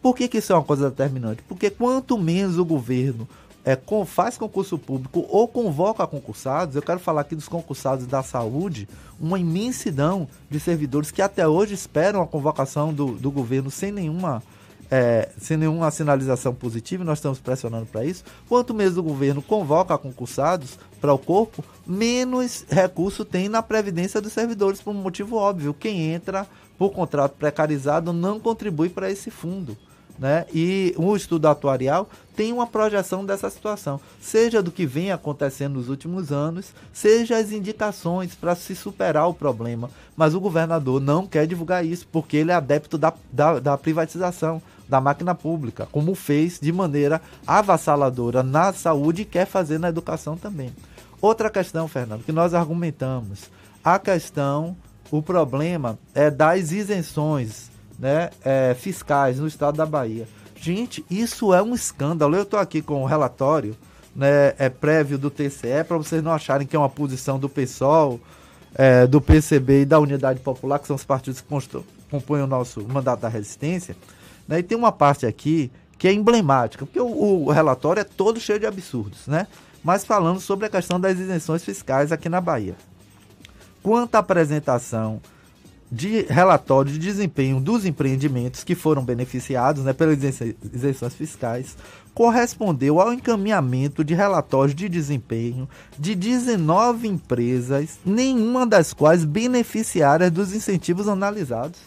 Por 0.00 0.14
que, 0.14 0.28
que 0.28 0.38
isso 0.38 0.52
é 0.52 0.56
uma 0.56 0.64
coisa 0.64 0.90
determinante? 0.90 1.42
Porque 1.48 1.70
quanto 1.70 2.18
menos 2.18 2.58
o 2.58 2.64
governo 2.64 3.26
é, 3.64 3.76
com, 3.76 4.04
faz 4.06 4.38
concurso 4.38 4.78
público 4.78 5.26
ou 5.28 5.46
convoca 5.46 6.06
concursados, 6.06 6.76
eu 6.76 6.82
quero 6.82 6.98
falar 6.98 7.22
aqui 7.22 7.34
dos 7.34 7.48
concursados 7.48 8.06
da 8.06 8.22
saúde, 8.22 8.88
uma 9.20 9.38
imensidão 9.38 10.26
de 10.48 10.58
servidores 10.58 11.10
que 11.10 11.20
até 11.20 11.46
hoje 11.46 11.74
esperam 11.74 12.22
a 12.22 12.26
convocação 12.26 12.92
do, 12.92 13.12
do 13.12 13.30
governo 13.30 13.70
sem 13.70 13.92
nenhuma 13.92 14.42
é, 14.90 15.28
sem 15.38 15.56
nenhuma 15.56 15.88
sinalização 15.92 16.52
positiva, 16.52 17.04
nós 17.04 17.18
estamos 17.18 17.38
pressionando 17.38 17.86
para 17.86 18.04
isso. 18.04 18.24
Quanto 18.48 18.74
menos 18.74 18.98
o 18.98 19.02
governo 19.02 19.40
convoca 19.40 19.96
concursados 19.96 20.78
para 21.00 21.14
o 21.14 21.18
corpo, 21.18 21.64
menos 21.86 22.64
recurso 22.68 23.24
tem 23.24 23.48
na 23.48 23.62
previdência 23.62 24.20
dos 24.20 24.32
servidores, 24.32 24.82
por 24.82 24.90
um 24.90 24.94
motivo 24.94 25.36
óbvio. 25.36 25.72
Quem 25.72 26.12
entra 26.12 26.44
por 26.76 26.90
contrato 26.90 27.36
precarizado 27.36 28.12
não 28.12 28.40
contribui 28.40 28.88
para 28.88 29.10
esse 29.10 29.30
fundo. 29.30 29.76
Né? 30.20 30.44
E 30.52 30.94
o 30.98 31.16
estudo 31.16 31.48
atuarial 31.48 32.06
tem 32.36 32.52
uma 32.52 32.66
projeção 32.66 33.24
dessa 33.24 33.48
situação, 33.48 33.98
seja 34.20 34.62
do 34.62 34.70
que 34.70 34.84
vem 34.84 35.10
acontecendo 35.10 35.76
nos 35.76 35.88
últimos 35.88 36.30
anos, 36.30 36.74
seja 36.92 37.38
as 37.38 37.52
indicações 37.52 38.34
para 38.34 38.54
se 38.54 38.76
superar 38.76 39.26
o 39.30 39.34
problema. 39.34 39.88
Mas 40.14 40.34
o 40.34 40.40
governador 40.40 41.00
não 41.00 41.26
quer 41.26 41.46
divulgar 41.46 41.86
isso, 41.86 42.06
porque 42.12 42.36
ele 42.36 42.50
é 42.50 42.54
adepto 42.54 42.98
da, 42.98 43.14
da, 43.32 43.58
da 43.58 43.78
privatização 43.78 44.60
da 44.86 45.00
máquina 45.00 45.34
pública, 45.34 45.88
como 45.90 46.14
fez 46.14 46.60
de 46.60 46.70
maneira 46.70 47.22
avassaladora 47.46 48.42
na 48.42 48.74
saúde 48.74 49.22
e 49.22 49.24
quer 49.24 49.46
fazer 49.46 49.78
na 49.78 49.88
educação 49.88 50.36
também. 50.36 50.70
Outra 51.18 51.48
questão, 51.48 51.88
Fernando, 51.88 52.24
que 52.24 52.32
nós 52.32 52.52
argumentamos, 52.52 53.50
a 53.82 53.98
questão, 53.98 54.76
o 55.10 55.22
problema 55.22 55.98
é 56.14 56.30
das 56.30 56.72
isenções 56.72 57.69
né, 58.00 58.30
é, 58.42 58.74
fiscais 58.74 59.38
no 59.38 59.46
estado 59.46 59.76
da 59.76 59.86
Bahia. 59.86 60.26
Gente, 60.56 61.04
isso 61.10 61.54
é 61.54 61.62
um 61.62 61.74
escândalo. 61.74 62.34
Eu 62.34 62.42
estou 62.42 62.58
aqui 62.58 62.82
com 62.82 63.02
o 63.02 63.06
relatório 63.06 63.76
né, 64.14 64.54
é 64.58 64.68
prévio 64.68 65.18
do 65.18 65.30
TCE 65.30 65.84
para 65.86 65.96
vocês 65.96 66.22
não 66.22 66.32
acharem 66.32 66.66
que 66.66 66.74
é 66.74 66.78
uma 66.78 66.88
posição 66.88 67.38
do 67.38 67.48
PSOL, 67.48 68.20
é, 68.74 69.06
do 69.06 69.20
PCB 69.20 69.82
e 69.82 69.84
da 69.84 69.98
Unidade 69.98 70.40
Popular, 70.40 70.78
que 70.78 70.86
são 70.86 70.96
os 70.96 71.04
partidos 71.04 71.40
que 71.40 71.46
compõem 72.10 72.42
o 72.42 72.46
nosso 72.46 72.82
mandato 72.82 73.20
da 73.20 73.28
resistência. 73.28 73.96
Né, 74.48 74.60
e 74.60 74.62
tem 74.62 74.76
uma 74.76 74.92
parte 74.92 75.26
aqui 75.26 75.70
que 75.98 76.08
é 76.08 76.12
emblemática, 76.12 76.86
porque 76.86 77.00
o, 77.00 77.44
o 77.44 77.50
relatório 77.50 78.00
é 78.00 78.04
todo 78.04 78.40
cheio 78.40 78.58
de 78.58 78.66
absurdos, 78.66 79.26
né? 79.26 79.46
Mas 79.84 80.04
falando 80.04 80.40
sobre 80.40 80.66
a 80.66 80.70
questão 80.70 80.98
das 80.98 81.18
isenções 81.18 81.62
fiscais 81.62 82.10
aqui 82.10 82.28
na 82.28 82.40
Bahia. 82.40 82.74
Quanto 83.82 84.14
à 84.14 84.18
apresentação 84.18 85.20
de 85.90 86.22
relatório 86.22 86.92
de 86.92 86.98
desempenho 86.98 87.60
dos 87.60 87.84
empreendimentos 87.84 88.62
que 88.62 88.76
foram 88.76 89.04
beneficiados 89.04 89.82
né, 89.82 89.92
pelas 89.92 90.18
isenções 90.72 91.14
fiscais 91.14 91.76
correspondeu 92.14 93.00
ao 93.00 93.12
encaminhamento 93.12 94.04
de 94.04 94.14
relatórios 94.14 94.74
de 94.74 94.88
desempenho 94.88 95.68
de 95.98 96.14
19 96.14 97.08
empresas, 97.08 97.98
nenhuma 98.04 98.66
das 98.66 98.92
quais 98.92 99.24
beneficiárias 99.24 100.30
dos 100.30 100.54
incentivos 100.54 101.08
analisados. 101.08 101.78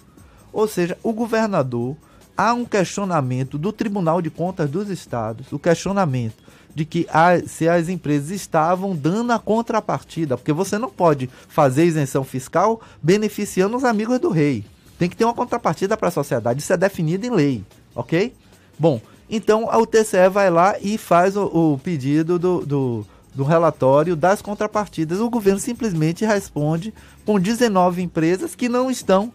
Ou 0.52 0.68
seja, 0.68 0.98
o 1.04 1.14
governador 1.14 1.98
há 2.38 2.54
um 2.54 2.66
questionamento 2.66 3.58
do 3.58 3.72
Tribunal 3.72 4.22
de 4.22 4.30
Contas 4.30 4.70
dos 4.70 4.90
Estados, 4.90 5.52
o 5.52 5.60
questionamento 5.60 6.44
de 6.76 6.86
que 6.86 7.08
se 7.48 7.70
as 7.70 7.88
empresas 7.88 8.32
estavam 8.32 8.96
dando 8.96 9.32
a 9.32 9.40
contrapartida, 9.40 10.36
porque 10.38 10.52
você 10.52 10.78
não 10.78 10.90
pode 10.90 11.30
fazer 11.48 11.86
isenção 11.86 12.24
fiscal 12.24 12.82
beneficiando 13.02 13.78
os 13.78 13.84
amigos 13.84 14.20
do 14.20 14.30
rei. 14.30 14.66
Tem 14.98 15.10
que 15.10 15.16
ter 15.16 15.26
uma 15.26 15.34
contrapartida 15.34 15.96
para 15.96 16.08
a 16.08 16.12
sociedade, 16.12 16.62
isso 16.62 16.74
é 16.74 16.78
definido 16.78 17.26
em 17.26 17.32
lei, 17.32 17.64
ok? 17.96 18.34
Bom, 18.80 19.00
então 19.30 19.66
o 19.66 19.86
TCE 19.86 20.30
vai 20.32 20.50
lá 20.50 20.76
e 20.82 20.98
faz 20.98 21.36
o, 21.38 21.46
o 21.46 21.80
pedido 21.84 22.40
do, 22.40 22.66
do, 22.66 23.06
do 23.34 23.44
relatório 23.44 24.16
das 24.16 24.42
contrapartidas. 24.42 25.20
O 25.20 25.30
governo 25.30 25.60
simplesmente 25.60 26.26
responde 26.26 26.94
com 27.26 27.40
19 27.40 28.02
empresas 28.02 28.56
que 28.56 28.70
não 28.70 28.90
estão, 28.90 29.32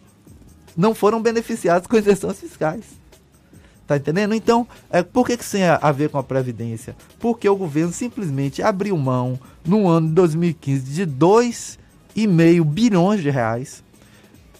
não 0.78 0.94
foram 0.94 1.20
beneficiadas 1.20 1.88
com 1.88 1.96
isenções 1.96 2.38
fiscais. 2.38 2.84
Tá 3.84 3.96
entendendo? 3.96 4.32
Então, 4.32 4.68
é, 4.90 5.02
por 5.02 5.26
que, 5.26 5.36
que 5.36 5.42
isso 5.42 5.52
tem 5.52 5.64
a, 5.64 5.76
a 5.76 5.90
ver 5.90 6.08
com 6.08 6.18
a 6.18 6.22
Previdência? 6.22 6.94
Porque 7.18 7.48
o 7.48 7.56
governo 7.56 7.92
simplesmente 7.92 8.62
abriu 8.62 8.96
mão, 8.96 9.40
no 9.66 9.88
ano 9.88 10.06
de 10.06 10.14
2015, 10.14 10.92
de 10.92 11.06
2,5 11.06 12.64
bilhões 12.64 13.20
de 13.20 13.30
reais. 13.30 13.82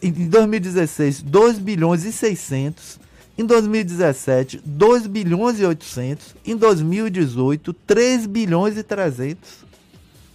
Em 0.02 0.10
2016, 0.10 1.22
2 1.22 1.58
bilhões 1.58 2.04
e 2.04 2.12
600. 2.12 2.98
Em 3.36 3.44
2017, 3.44 4.60
2 4.64 5.06
bilhões 5.06 5.60
e 5.60 5.64
800. 5.64 6.34
Em 6.44 6.56
2018, 6.56 7.72
3 7.72 8.26
bilhões 8.26 8.76
e 8.76 8.82
300. 8.82 9.38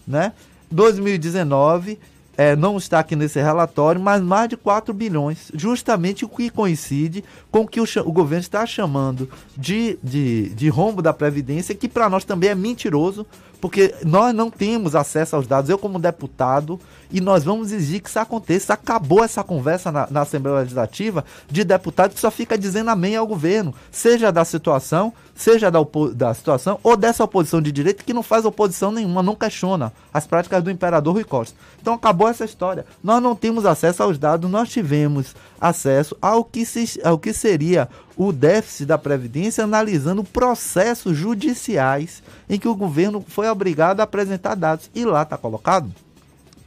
Né? 0.07 0.31
2019, 0.71 1.99
é, 2.37 2.55
não 2.55 2.77
está 2.77 2.99
aqui 2.99 3.15
nesse 3.15 3.41
relatório, 3.41 4.01
mas 4.01 4.21
mais 4.21 4.49
de 4.49 4.57
4 4.57 4.93
bilhões, 4.93 5.51
justamente 5.53 6.25
o 6.25 6.29
que 6.29 6.49
coincide 6.49 7.23
com 7.51 7.61
o 7.61 7.67
que 7.67 7.79
o, 7.79 7.85
o 8.05 8.11
governo 8.11 8.41
está 8.41 8.65
chamando 8.65 9.29
de, 9.55 9.97
de, 10.03 10.49
de 10.49 10.69
rombo 10.69 11.01
da 11.01 11.13
Previdência, 11.13 11.75
que 11.75 11.87
para 11.87 12.09
nós 12.09 12.23
também 12.23 12.49
é 12.49 12.55
mentiroso, 12.55 13.25
porque 13.63 13.95
nós 14.03 14.35
não 14.35 14.51
temos 14.51 14.93
acesso 14.93 15.37
aos 15.37 15.47
dados. 15.47 15.69
Eu, 15.69 15.77
como 15.77 15.97
deputado, 15.97 16.77
e 17.09 17.21
nós 17.21 17.45
vamos 17.45 17.71
exigir 17.71 18.01
que 18.01 18.09
isso 18.09 18.19
aconteça. 18.19 18.73
Acabou 18.73 19.23
essa 19.23 19.41
conversa 19.41 19.89
na, 19.89 20.05
na 20.11 20.21
Assembleia 20.23 20.59
Legislativa 20.59 21.23
de 21.49 21.63
deputado 21.63 22.13
que 22.13 22.19
só 22.19 22.29
fica 22.29 22.57
dizendo 22.57 22.89
amém 22.89 23.15
ao 23.15 23.25
governo, 23.25 23.73
seja 23.89 24.33
da 24.33 24.43
situação, 24.43 25.13
seja 25.33 25.71
da, 25.71 25.79
da 26.13 26.33
situação, 26.33 26.77
ou 26.83 26.97
dessa 26.97 27.23
oposição 27.23 27.61
de 27.61 27.71
direita 27.71 28.03
que 28.03 28.13
não 28.13 28.21
faz 28.21 28.43
oposição 28.43 28.91
nenhuma, 28.91 29.23
não 29.23 29.33
questiona 29.35 29.93
as 30.13 30.27
práticas 30.27 30.61
do 30.61 30.69
imperador 30.69 31.13
Rui 31.13 31.23
Costa. 31.23 31.55
Então 31.81 31.93
acabou 31.93 32.27
essa 32.27 32.43
história. 32.43 32.85
Nós 33.01 33.23
não 33.23 33.33
temos 33.35 33.65
acesso 33.65 34.03
aos 34.03 34.17
dados, 34.17 34.51
nós 34.51 34.69
tivemos 34.69 35.35
acesso 35.61 36.17
ao 36.21 36.43
que, 36.43 36.65
se, 36.65 36.99
ao 37.01 37.17
que 37.17 37.31
seria 37.31 37.87
o 38.15 38.31
déficit 38.31 38.85
da 38.85 38.97
Previdência, 38.97 39.63
analisando 39.63 40.23
processos 40.23 41.17
judiciais 41.17 42.21
em 42.49 42.59
que 42.59 42.67
o 42.67 42.75
governo 42.75 43.23
foi 43.27 43.47
obrigado 43.53 44.01
a 44.01 44.03
apresentar 44.03 44.55
dados. 44.55 44.89
E 44.93 45.05
lá 45.05 45.23
está 45.23 45.37
colocado 45.37 45.89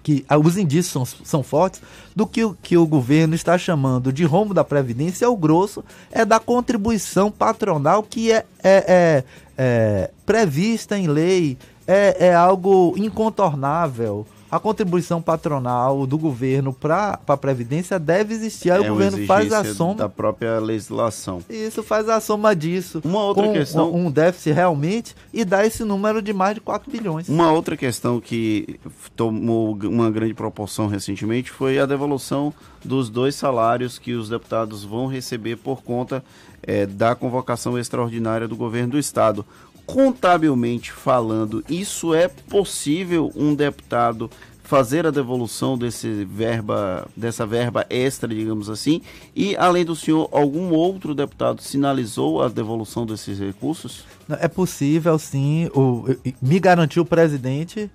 que 0.07 0.25
ah, 0.29 0.39
os 0.39 0.57
indícios 0.57 0.93
são, 0.93 1.05
são 1.25 1.43
fortes, 1.43 1.83
do 2.15 2.29
que 2.29 2.45
o 2.45 2.57
que 2.63 2.77
o 2.77 2.87
governo 2.87 3.35
está 3.35 3.59
chamando 3.59 4.13
de 4.13 4.23
rombo 4.23 4.55
da 4.55 4.63
Previdência, 4.63 5.29
o 5.29 5.37
grosso 5.37 5.85
é 6.13 6.25
da 6.25 6.39
contribuição 6.39 7.29
patronal 7.29 8.05
que 8.05 8.31
é, 8.31 8.47
é, 8.63 8.85
é, 8.87 9.25
é 9.59 10.11
prevista 10.25 10.97
em 10.97 11.09
lei, 11.09 11.59
é, 11.89 12.29
é 12.29 12.35
algo 12.37 12.95
incontornável 12.97 14.25
a 14.51 14.59
contribuição 14.59 15.21
patronal 15.21 16.07
do 16.07 16.17
governo 16.17 16.73
para 16.73 17.19
a 17.27 17.37
Previdência 17.37 17.99
deve 17.99 18.35
existir. 18.35 18.71
Aí 18.71 18.85
é 18.85 18.91
o 18.91 18.95
governo 18.95 19.27
faz 19.27 19.53
a 19.53 19.65
soma. 19.65 19.95
Da 19.95 20.09
própria 20.09 20.59
legislação. 20.59 21.41
Isso, 21.49 21.83
faz 21.83 22.09
a 22.09 22.21
soma 22.21 22.55
disso. 22.55 23.01
Uma 23.05 23.23
outra 23.25 23.53
questão. 23.53 23.95
Um 23.95 24.11
déficit 24.11 24.53
realmente 24.53 25.15
e 25.33 25.45
dá 25.45 25.67
esse 25.67 25.85
número 25.85 26.23
de 26.23 26.33
mais 26.33 26.55
de 26.55 26.61
4 26.61 26.91
bilhões. 26.91 27.29
Uma 27.29 27.53
outra 27.53 27.77
questão 27.77 28.21
que 28.21 28.79
tomou 29.15 29.77
uma 29.85 30.11
grande 30.11 30.35
proporção 30.35 30.87
recentemente 30.87 31.51
foi 31.51 31.79
a 31.79 31.87
devolução 31.87 32.53
dos 32.85 33.11
dois 33.11 33.35
salários 33.35 33.99
que 33.99 34.13
os 34.13 34.29
deputados 34.29 34.85
vão 34.85 35.07
receber 35.07 35.57
por 35.57 35.83
conta 35.83 36.23
é, 36.63 36.87
da 36.87 37.15
convocação 37.15 37.79
extraordinária 37.79 38.47
do 38.47 38.57
governo 38.57 38.93
do 38.93 38.99
Estado 38.99 39.45
contabilmente 39.87 40.91
falando, 40.91 41.65
isso 41.71 42.13
é 42.13 42.29
possível 42.29 43.33
um 43.37 43.55
deputado 43.55 44.31
fazer 44.67 45.07
a 45.07 45.13
devolução 45.13 45.79
desse 45.79 46.25
verba, 46.25 47.07
dessa 47.17 47.47
verba 47.47 47.87
extra, 47.89 48.29
digamos 48.29 48.69
assim? 48.69 49.01
E, 49.35 49.57
além 49.57 49.85
do 49.85 49.95
senhor, 49.95 50.29
algum 50.33 50.71
outro 50.73 51.15
deputado 51.15 51.63
sinalizou 51.63 52.43
a 52.43 52.49
devolução 52.49 53.07
desses 53.07 53.39
recursos? 53.39 54.05
É 54.29 54.49
possível, 54.49 55.17
sim. 55.19 55.71
O, 55.73 56.05
me 56.43 56.59
garantiu 56.59 57.05
o 57.05 57.07
presidente, 57.07 57.89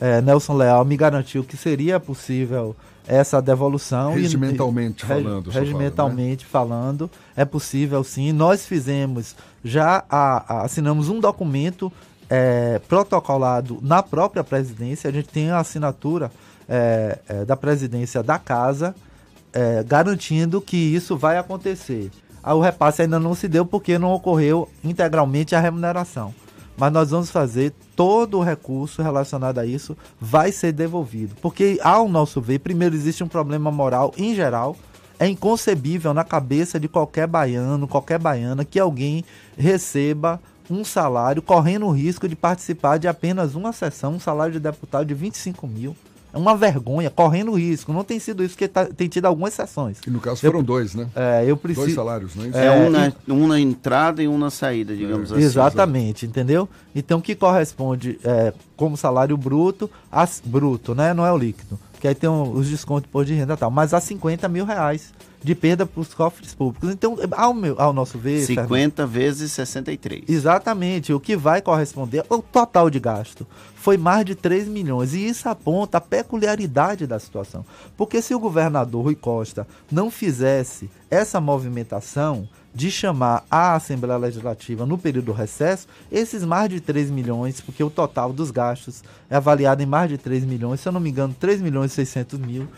é, 0.00 0.20
Nelson 0.20 0.54
Leal, 0.54 0.84
me 0.84 0.96
garantiu 0.96 1.42
que 1.42 1.56
seria 1.56 1.98
possível 1.98 2.76
essa 3.06 3.40
devolução. 3.40 4.14
Regimentalmente 4.14 5.04
e, 5.04 5.06
falando. 5.06 5.50
Regimentalmente 5.50 6.44
fala, 6.44 6.68
né? 6.68 6.74
falando, 6.74 7.10
é 7.36 7.44
possível 7.44 8.02
sim. 8.04 8.32
Nós 8.32 8.66
fizemos, 8.66 9.36
já 9.64 10.04
a, 10.10 10.54
a, 10.54 10.64
assinamos 10.64 11.08
um 11.08 11.20
documento 11.20 11.92
é, 12.28 12.80
protocolado 12.88 13.78
na 13.80 14.02
própria 14.02 14.42
presidência, 14.42 15.08
a 15.08 15.12
gente 15.12 15.28
tem 15.28 15.50
a 15.50 15.58
assinatura 15.58 16.30
é, 16.68 17.18
é, 17.28 17.44
da 17.44 17.56
presidência 17.56 18.22
da 18.22 18.38
casa, 18.38 18.94
é, 19.52 19.82
garantindo 19.84 20.60
que 20.60 20.76
isso 20.76 21.16
vai 21.16 21.38
acontecer. 21.38 22.10
O 22.44 22.60
repasse 22.60 23.02
ainda 23.02 23.18
não 23.18 23.34
se 23.34 23.48
deu 23.48 23.66
porque 23.66 23.98
não 23.98 24.12
ocorreu 24.12 24.68
integralmente 24.84 25.54
a 25.56 25.60
remuneração 25.60 26.32
mas 26.76 26.92
nós 26.92 27.10
vamos 27.10 27.30
fazer 27.30 27.72
todo 27.94 28.38
o 28.38 28.42
recurso 28.42 29.02
relacionado 29.02 29.58
a 29.58 29.66
isso 29.66 29.96
vai 30.20 30.52
ser 30.52 30.72
devolvido. 30.72 31.34
Porque, 31.40 31.78
ao 31.82 32.08
nosso 32.08 32.40
ver, 32.40 32.58
primeiro 32.58 32.94
existe 32.94 33.24
um 33.24 33.28
problema 33.28 33.70
moral 33.70 34.12
em 34.16 34.34
geral. 34.34 34.76
É 35.18 35.26
inconcebível 35.26 36.12
na 36.12 36.22
cabeça 36.22 36.78
de 36.78 36.88
qualquer 36.88 37.26
baiano, 37.26 37.88
qualquer 37.88 38.18
baiana, 38.18 38.64
que 38.64 38.78
alguém 38.78 39.24
receba 39.56 40.40
um 40.70 40.84
salário 40.84 41.40
correndo 41.40 41.86
o 41.86 41.92
risco 41.92 42.28
de 42.28 42.36
participar 42.36 42.98
de 42.98 43.08
apenas 43.08 43.54
uma 43.54 43.72
sessão, 43.72 44.14
um 44.14 44.20
salário 44.20 44.52
de 44.52 44.60
deputado 44.60 45.06
de 45.06 45.14
25 45.14 45.66
mil. 45.66 45.96
É 46.36 46.38
uma 46.38 46.54
vergonha, 46.54 47.08
correndo 47.08 47.54
risco. 47.54 47.94
Não 47.94 48.04
tem 48.04 48.18
sido 48.18 48.44
isso, 48.44 48.52
porque 48.52 48.68
tá, 48.68 48.84
tem 48.84 49.08
tido 49.08 49.24
algumas 49.24 49.54
exceções. 49.54 50.00
E 50.06 50.10
no 50.10 50.20
caso 50.20 50.42
foram 50.42 50.58
eu, 50.58 50.62
dois, 50.62 50.94
né? 50.94 51.08
É, 51.16 51.44
eu 51.46 51.56
preciso... 51.56 51.86
Dois 51.86 51.94
salários, 51.94 52.36
não 52.36 52.44
é 52.44 52.48
isso? 52.48 52.58
É, 52.58 52.70
um, 52.70 52.90
na, 52.90 53.12
um 53.26 53.48
na 53.48 53.58
entrada 53.58 54.22
e 54.22 54.28
um 54.28 54.36
na 54.36 54.50
saída, 54.50 54.94
digamos 54.94 55.32
é. 55.32 55.34
assim. 55.34 55.42
Exatamente, 55.42 56.26
entendeu? 56.26 56.68
Então, 56.94 57.22
que 57.22 57.34
corresponde 57.34 58.18
é, 58.22 58.52
como 58.76 58.98
salário 58.98 59.34
bruto, 59.34 59.90
as, 60.12 60.42
bruto, 60.44 60.94
né? 60.94 61.14
Não 61.14 61.24
é 61.24 61.32
o 61.32 61.38
líquido. 61.38 61.78
Que 61.98 62.06
aí 62.06 62.14
tem 62.14 62.28
um, 62.28 62.52
os 62.52 62.68
descontos 62.68 63.10
por 63.10 63.24
de 63.24 63.32
renda 63.32 63.54
e 63.54 63.56
tal. 63.56 63.70
Mas 63.70 63.94
a 63.94 64.00
50 64.00 64.46
mil 64.46 64.66
reais 64.66 65.14
de 65.46 65.54
perda 65.54 65.86
para 65.86 66.00
os 66.00 66.12
cofres 66.12 66.52
públicos. 66.52 66.90
Então, 66.90 67.16
ao, 67.30 67.54
meu, 67.54 67.80
ao 67.80 67.92
nosso 67.92 68.18
ver. 68.18 68.44
50 68.44 68.66
Fernando, 68.66 69.08
vezes 69.08 69.52
63. 69.52 70.24
Exatamente. 70.28 71.12
O 71.12 71.20
que 71.20 71.36
vai 71.36 71.62
corresponder 71.62 72.24
ao 72.28 72.42
total 72.42 72.90
de 72.90 72.98
gasto 72.98 73.46
foi 73.76 73.96
mais 73.96 74.24
de 74.24 74.34
3 74.34 74.66
milhões. 74.66 75.14
E 75.14 75.24
isso 75.24 75.48
aponta 75.48 75.98
a 75.98 76.00
peculiaridade 76.00 77.06
da 77.06 77.20
situação. 77.20 77.64
Porque 77.96 78.20
se 78.20 78.34
o 78.34 78.40
governador 78.40 79.04
Rui 79.04 79.14
Costa 79.14 79.68
não 79.88 80.10
fizesse 80.10 80.90
essa 81.08 81.40
movimentação, 81.40 82.48
de 82.76 82.90
chamar 82.90 83.42
a 83.50 83.74
Assembleia 83.74 84.18
Legislativa 84.18 84.84
no 84.84 84.98
período 84.98 85.26
do 85.26 85.32
recesso, 85.32 85.88
esses 86.12 86.44
mais 86.44 86.68
de 86.68 86.78
3 86.78 87.10
milhões, 87.10 87.58
porque 87.58 87.82
o 87.82 87.88
total 87.88 88.34
dos 88.34 88.50
gastos 88.50 89.02
é 89.30 89.36
avaliado 89.36 89.82
em 89.82 89.86
mais 89.86 90.10
de 90.10 90.18
3 90.18 90.44
milhões, 90.44 90.80
se 90.80 90.86
eu 90.86 90.92
não 90.92 91.00
me 91.00 91.08
engano, 91.08 91.34
3 91.40 91.62
milhões 91.62 91.92
e 91.92 91.94
600 91.94 92.38
mil, 92.38 92.68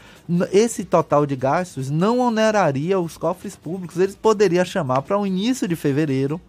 esse 0.52 0.84
total 0.84 1.26
de 1.26 1.34
gastos 1.34 1.90
não 1.90 2.20
oneraria 2.20 3.00
os 3.00 3.16
cofres 3.16 3.56
públicos, 3.56 3.98
eles 3.98 4.14
poderiam 4.14 4.64
chamar 4.64 5.02
para 5.02 5.18
o 5.18 5.26
início 5.26 5.66
de 5.66 5.74
fevereiro 5.74 6.40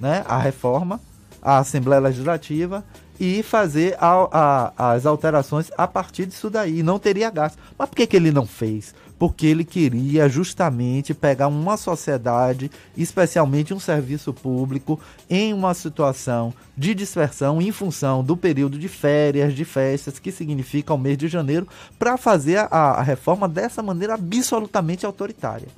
né, 0.00 0.24
a 0.26 0.36
reforma, 0.36 1.00
a 1.40 1.58
Assembleia 1.58 2.00
Legislativa, 2.00 2.84
e 3.20 3.40
fazer 3.44 3.96
a, 4.00 4.72
a, 4.76 4.92
as 4.94 5.06
alterações 5.06 5.70
a 5.78 5.86
partir 5.86 6.26
disso 6.26 6.50
daí. 6.50 6.82
Não 6.82 6.98
teria 6.98 7.30
gasto. 7.30 7.58
Mas 7.78 7.88
por 7.88 7.94
que, 7.96 8.06
que 8.06 8.16
ele 8.16 8.32
não 8.32 8.46
fez? 8.46 8.94
Porque 9.20 9.46
ele 9.46 9.64
queria 9.64 10.30
justamente 10.30 11.12
pegar 11.12 11.46
uma 11.48 11.76
sociedade, 11.76 12.70
especialmente 12.96 13.74
um 13.74 13.78
serviço 13.78 14.32
público, 14.32 14.98
em 15.28 15.52
uma 15.52 15.74
situação 15.74 16.54
de 16.74 16.94
dispersão 16.94 17.60
em 17.60 17.70
função 17.70 18.24
do 18.24 18.34
período 18.34 18.78
de 18.78 18.88
férias, 18.88 19.54
de 19.54 19.66
festas, 19.66 20.18
que 20.18 20.32
significa 20.32 20.94
o 20.94 20.98
mês 20.98 21.18
de 21.18 21.28
janeiro, 21.28 21.68
para 21.98 22.16
fazer 22.16 22.56
a, 22.56 22.66
a 22.68 23.02
reforma 23.02 23.46
dessa 23.46 23.82
maneira 23.82 24.14
absolutamente 24.14 25.04
autoritária. 25.04 25.68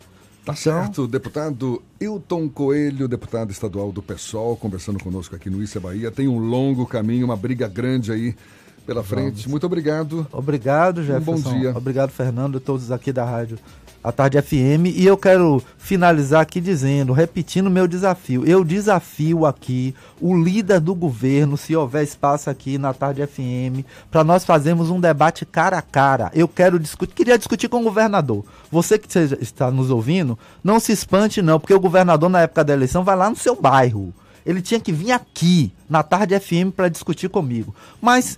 Tá 0.44 0.54
certo, 0.54 1.08
deputado 1.08 1.82
Hilton 2.00 2.48
Coelho, 2.48 3.08
deputado 3.08 3.50
estadual 3.50 3.90
do 3.90 4.00
PSOL, 4.00 4.56
conversando 4.56 5.02
conosco 5.02 5.34
aqui 5.34 5.50
no 5.50 5.60
Issa 5.60 5.80
Bahia. 5.80 6.12
Tem 6.12 6.28
um 6.28 6.38
longo 6.38 6.86
caminho, 6.86 7.24
uma 7.24 7.36
briga 7.36 7.66
grande 7.66 8.12
aí 8.12 8.36
pela 8.86 9.02
frente. 9.02 9.48
Muito 9.48 9.64
obrigado. 9.66 10.26
Obrigado, 10.32 11.02
Jefferson. 11.02 11.32
Um 11.32 11.40
bom 11.40 11.58
dia. 11.58 11.76
Obrigado, 11.76 12.10
Fernando, 12.10 12.58
e 12.58 12.60
todos 12.60 12.90
aqui 12.90 13.12
da 13.12 13.24
Rádio 13.24 13.58
a 14.02 14.10
Tarde 14.10 14.40
FM. 14.40 14.86
E 14.94 15.06
eu 15.06 15.16
quero 15.16 15.62
finalizar 15.78 16.40
aqui 16.40 16.60
dizendo, 16.60 17.12
repetindo 17.12 17.70
meu 17.70 17.86
desafio. 17.86 18.44
Eu 18.44 18.64
desafio 18.64 19.46
aqui 19.46 19.94
o 20.20 20.36
líder 20.36 20.80
do 20.80 20.94
governo, 20.94 21.56
se 21.56 21.76
houver 21.76 22.02
espaço 22.02 22.50
aqui 22.50 22.78
na 22.78 22.92
Tarde 22.92 23.24
FM, 23.26 23.86
para 24.10 24.24
nós 24.24 24.44
fazermos 24.44 24.90
um 24.90 25.00
debate 25.00 25.46
cara 25.46 25.78
a 25.78 25.82
cara. 25.82 26.30
Eu 26.34 26.48
quero 26.48 26.78
discutir, 26.78 27.14
queria 27.14 27.38
discutir 27.38 27.68
com 27.68 27.80
o 27.80 27.84
governador. 27.84 28.44
Você 28.70 28.98
que 28.98 29.08
está 29.40 29.70
nos 29.70 29.90
ouvindo, 29.90 30.38
não 30.64 30.80
se 30.80 30.92
espante 30.92 31.40
não, 31.40 31.60
porque 31.60 31.74
o 31.74 31.80
governador 31.80 32.28
na 32.28 32.40
época 32.42 32.64
da 32.64 32.72
eleição 32.72 33.04
vai 33.04 33.16
lá 33.16 33.30
no 33.30 33.36
seu 33.36 33.54
bairro. 33.54 34.12
Ele 34.44 34.60
tinha 34.60 34.80
que 34.80 34.90
vir 34.90 35.12
aqui 35.12 35.72
na 35.88 36.02
Tarde 36.02 36.38
FM 36.38 36.74
para 36.74 36.88
discutir 36.88 37.28
comigo. 37.28 37.72
Mas 38.00 38.36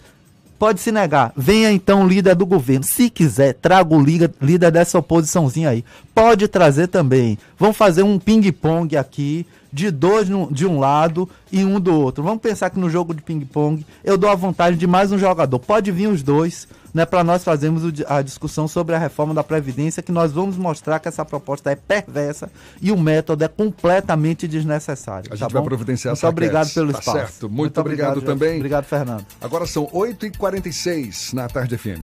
pode 0.65 0.81
se 0.81 0.91
negar. 0.91 1.31
Venha 1.37 1.71
então 1.71 2.09
líder 2.09 2.35
do 2.35 2.47
governo. 2.47 2.85
Se 2.85 3.11
quiser, 3.11 3.53
traga 3.53 3.95
o 3.95 4.03
líder 4.03 4.71
dessa 4.71 4.99
oposiçãozinha 4.99 5.69
aí. 5.69 5.85
Pode 6.15 6.49
trazer 6.49 6.87
também. 6.87 7.37
Vamos 7.59 7.77
fazer 7.77 8.03
um 8.03 8.19
ping-pong 8.19 8.97
aqui 8.97 9.47
de 9.75 9.91
dois 9.91 10.29
de 10.53 10.65
um 10.65 10.79
lado 10.79 11.29
e 11.51 11.65
um 11.65 11.81
do 11.81 11.93
outro. 11.93 12.23
Vamos 12.23 12.41
pensar 12.41 12.71
que 12.71 12.79
no 12.79 12.89
jogo 12.89 13.13
de 13.13 13.21
ping-pong 13.21 13.85
eu 14.05 14.17
dou 14.17 14.31
a 14.31 14.37
vantagem 14.37 14.79
de 14.79 14.87
mais 14.87 15.11
um 15.11 15.19
jogador. 15.19 15.59
Pode 15.59 15.91
vir 15.91 16.07
os 16.07 16.23
dois, 16.23 16.69
né, 16.95 17.05
para 17.05 17.25
nós 17.25 17.43
fazermos 17.43 17.83
a 18.07 18.23
discussão 18.23 18.69
sobre 18.69 18.95
a 18.95 18.99
reforma 18.99 19.35
da 19.35 19.43
Previdência, 19.43 20.01
que 20.01 20.13
nós 20.13 20.31
vamos 20.31 20.57
mostrar 20.57 21.01
que 21.01 21.09
essa 21.09 21.25
proposta 21.25 21.73
é 21.73 21.75
perversa 21.75 22.49
e 22.81 22.93
o 22.93 22.97
método 22.97 23.43
é 23.43 23.49
completamente 23.49 24.47
desnecessário. 24.47 25.33
A 25.33 25.35
gente 25.35 25.49
tá 25.49 25.53
vai 25.53 25.63
providenciar 25.65 26.15
Muito 26.15 26.29
obrigado 26.29 26.73
pelo 26.73 26.93
tá 26.93 27.01
espaço. 27.01 27.19
Certo. 27.19 27.49
Muito, 27.49 27.57
Muito 27.57 27.81
obrigado, 27.81 28.19
obrigado 28.19 28.39
também. 28.39 28.57
Obrigado, 28.59 28.85
Fernando. 28.85 29.27
Agora 29.41 29.67
são 29.67 29.89
8h46 29.89 31.33
na 31.33 31.49
tarde 31.49 31.77
FM. 31.77 31.89